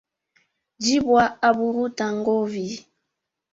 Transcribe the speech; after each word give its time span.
Jibwa 0.83 1.23
aburuta 1.49 2.05
ngovi 2.17 2.65